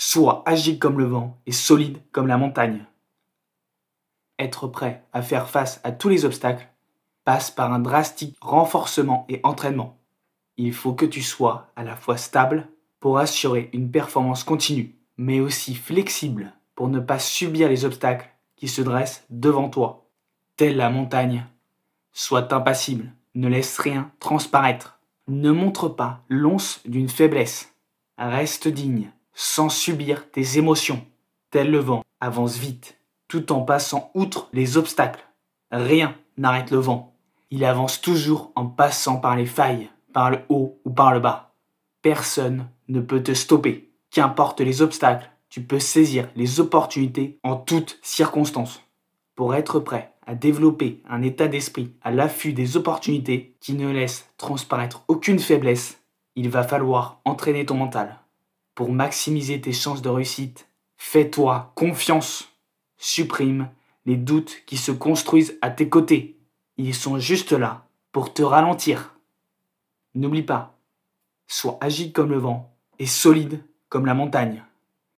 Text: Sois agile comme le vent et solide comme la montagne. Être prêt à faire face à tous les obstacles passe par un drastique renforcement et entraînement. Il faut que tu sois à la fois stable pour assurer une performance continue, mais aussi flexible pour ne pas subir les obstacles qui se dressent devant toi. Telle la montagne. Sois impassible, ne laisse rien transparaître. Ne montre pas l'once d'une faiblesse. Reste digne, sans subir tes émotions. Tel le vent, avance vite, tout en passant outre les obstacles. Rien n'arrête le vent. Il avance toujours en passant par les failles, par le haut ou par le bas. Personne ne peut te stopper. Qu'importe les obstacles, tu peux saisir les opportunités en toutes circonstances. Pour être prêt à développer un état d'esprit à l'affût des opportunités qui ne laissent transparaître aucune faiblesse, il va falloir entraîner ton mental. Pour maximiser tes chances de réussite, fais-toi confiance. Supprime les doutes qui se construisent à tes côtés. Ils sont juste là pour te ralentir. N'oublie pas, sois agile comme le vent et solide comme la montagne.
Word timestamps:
Sois 0.00 0.44
agile 0.46 0.78
comme 0.78 1.00
le 1.00 1.06
vent 1.06 1.36
et 1.44 1.50
solide 1.50 1.98
comme 2.12 2.28
la 2.28 2.38
montagne. 2.38 2.84
Être 4.38 4.68
prêt 4.68 5.04
à 5.12 5.22
faire 5.22 5.50
face 5.50 5.80
à 5.82 5.90
tous 5.90 6.08
les 6.08 6.24
obstacles 6.24 6.68
passe 7.24 7.50
par 7.50 7.72
un 7.72 7.80
drastique 7.80 8.36
renforcement 8.40 9.26
et 9.28 9.40
entraînement. 9.42 9.98
Il 10.56 10.72
faut 10.72 10.92
que 10.92 11.04
tu 11.04 11.20
sois 11.20 11.72
à 11.74 11.82
la 11.82 11.96
fois 11.96 12.16
stable 12.16 12.68
pour 13.00 13.18
assurer 13.18 13.70
une 13.72 13.90
performance 13.90 14.44
continue, 14.44 14.94
mais 15.16 15.40
aussi 15.40 15.74
flexible 15.74 16.52
pour 16.76 16.86
ne 16.86 17.00
pas 17.00 17.18
subir 17.18 17.68
les 17.68 17.84
obstacles 17.84 18.30
qui 18.54 18.68
se 18.68 18.82
dressent 18.82 19.24
devant 19.30 19.68
toi. 19.68 20.06
Telle 20.56 20.76
la 20.76 20.90
montagne. 20.90 21.44
Sois 22.12 22.54
impassible, 22.54 23.12
ne 23.34 23.48
laisse 23.48 23.76
rien 23.78 24.12
transparaître. 24.20 25.00
Ne 25.26 25.50
montre 25.50 25.88
pas 25.88 26.20
l'once 26.28 26.80
d'une 26.84 27.08
faiblesse. 27.08 27.74
Reste 28.16 28.68
digne, 28.68 29.10
sans 29.40 29.68
subir 29.68 30.28
tes 30.32 30.58
émotions. 30.58 31.06
Tel 31.52 31.70
le 31.70 31.78
vent, 31.78 32.02
avance 32.20 32.58
vite, 32.58 32.98
tout 33.28 33.52
en 33.52 33.60
passant 33.62 34.10
outre 34.14 34.48
les 34.52 34.76
obstacles. 34.76 35.24
Rien 35.70 36.16
n'arrête 36.36 36.72
le 36.72 36.78
vent. 36.78 37.14
Il 37.52 37.64
avance 37.64 38.00
toujours 38.00 38.50
en 38.56 38.66
passant 38.66 39.18
par 39.18 39.36
les 39.36 39.46
failles, 39.46 39.90
par 40.12 40.32
le 40.32 40.40
haut 40.48 40.80
ou 40.84 40.90
par 40.90 41.14
le 41.14 41.20
bas. 41.20 41.54
Personne 42.02 42.68
ne 42.88 43.00
peut 43.00 43.22
te 43.22 43.32
stopper. 43.32 43.92
Qu'importe 44.10 44.60
les 44.60 44.82
obstacles, 44.82 45.30
tu 45.50 45.62
peux 45.62 45.78
saisir 45.78 46.28
les 46.34 46.58
opportunités 46.58 47.38
en 47.44 47.54
toutes 47.54 48.00
circonstances. 48.02 48.82
Pour 49.36 49.54
être 49.54 49.78
prêt 49.78 50.14
à 50.26 50.34
développer 50.34 51.00
un 51.08 51.22
état 51.22 51.46
d'esprit 51.46 51.94
à 52.02 52.10
l'affût 52.10 52.54
des 52.54 52.76
opportunités 52.76 53.54
qui 53.60 53.74
ne 53.74 53.88
laissent 53.88 54.28
transparaître 54.36 55.04
aucune 55.06 55.38
faiblesse, 55.38 56.02
il 56.34 56.50
va 56.50 56.64
falloir 56.64 57.20
entraîner 57.24 57.64
ton 57.64 57.76
mental. 57.76 58.18
Pour 58.78 58.92
maximiser 58.92 59.60
tes 59.60 59.72
chances 59.72 60.02
de 60.02 60.08
réussite, 60.08 60.68
fais-toi 60.98 61.72
confiance. 61.74 62.48
Supprime 62.96 63.70
les 64.06 64.16
doutes 64.16 64.62
qui 64.66 64.76
se 64.76 64.92
construisent 64.92 65.58
à 65.62 65.70
tes 65.70 65.88
côtés. 65.88 66.38
Ils 66.76 66.94
sont 66.94 67.18
juste 67.18 67.50
là 67.50 67.88
pour 68.12 68.32
te 68.32 68.40
ralentir. 68.40 69.16
N'oublie 70.14 70.44
pas, 70.44 70.78
sois 71.48 71.76
agile 71.80 72.12
comme 72.12 72.30
le 72.30 72.38
vent 72.38 72.72
et 73.00 73.06
solide 73.06 73.64
comme 73.88 74.06
la 74.06 74.14
montagne. 74.14 74.62